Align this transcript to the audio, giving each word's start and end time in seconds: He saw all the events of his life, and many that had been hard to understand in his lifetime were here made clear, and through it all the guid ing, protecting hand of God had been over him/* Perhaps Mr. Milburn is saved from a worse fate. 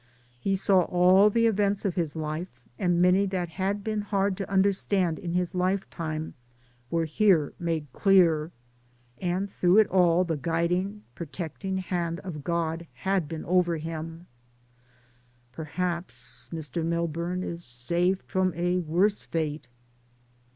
He 0.39 0.55
saw 0.55 0.81
all 0.85 1.29
the 1.29 1.45
events 1.45 1.85
of 1.85 1.93
his 1.93 2.15
life, 2.15 2.59
and 2.79 2.99
many 2.99 3.27
that 3.27 3.49
had 3.49 3.83
been 3.83 4.01
hard 4.01 4.35
to 4.37 4.49
understand 4.49 5.19
in 5.19 5.33
his 5.33 5.53
lifetime 5.53 6.33
were 6.89 7.05
here 7.05 7.53
made 7.59 7.85
clear, 7.93 8.49
and 9.21 9.47
through 9.47 9.77
it 9.77 9.85
all 9.89 10.23
the 10.23 10.37
guid 10.37 10.71
ing, 10.71 11.03
protecting 11.13 11.77
hand 11.77 12.19
of 12.21 12.43
God 12.43 12.87
had 13.05 13.27
been 13.27 13.45
over 13.45 13.77
him/* 13.77 14.25
Perhaps 15.51 16.49
Mr. 16.51 16.83
Milburn 16.83 17.43
is 17.43 17.63
saved 17.63 18.23
from 18.23 18.53
a 18.55 18.79
worse 18.79 19.21
fate. 19.21 19.67